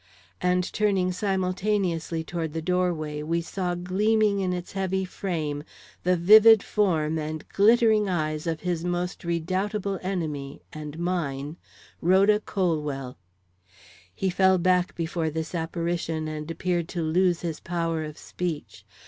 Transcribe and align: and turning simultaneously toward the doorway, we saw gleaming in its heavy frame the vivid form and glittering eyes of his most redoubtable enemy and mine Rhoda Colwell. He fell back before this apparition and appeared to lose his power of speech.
and 0.41 0.73
turning 0.73 1.11
simultaneously 1.11 2.23
toward 2.23 2.53
the 2.53 2.59
doorway, 2.59 3.21
we 3.21 3.39
saw 3.39 3.75
gleaming 3.75 4.39
in 4.39 4.51
its 4.51 4.71
heavy 4.71 5.05
frame 5.05 5.63
the 6.01 6.17
vivid 6.17 6.63
form 6.63 7.19
and 7.19 7.47
glittering 7.49 8.09
eyes 8.09 8.47
of 8.47 8.61
his 8.61 8.83
most 8.83 9.23
redoubtable 9.23 9.99
enemy 10.01 10.59
and 10.73 10.97
mine 10.97 11.55
Rhoda 12.01 12.39
Colwell. 12.39 13.19
He 14.15 14.31
fell 14.31 14.57
back 14.57 14.95
before 14.95 15.29
this 15.29 15.53
apparition 15.53 16.27
and 16.27 16.49
appeared 16.49 16.87
to 16.89 17.03
lose 17.03 17.41
his 17.41 17.59
power 17.59 18.03
of 18.03 18.17
speech. 18.17 18.83